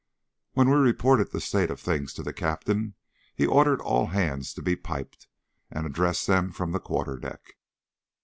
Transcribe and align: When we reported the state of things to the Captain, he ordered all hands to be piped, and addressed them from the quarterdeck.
When 0.53 0.67
we 0.67 0.75
reported 0.77 1.29
the 1.31 1.39
state 1.39 1.69
of 1.69 1.79
things 1.79 2.11
to 2.15 2.23
the 2.23 2.33
Captain, 2.33 2.95
he 3.35 3.45
ordered 3.45 3.79
all 3.79 4.07
hands 4.07 4.51
to 4.55 4.63
be 4.63 4.75
piped, 4.75 5.27
and 5.69 5.85
addressed 5.85 6.25
them 6.25 6.51
from 6.51 6.71
the 6.71 6.79
quarterdeck. 6.79 7.53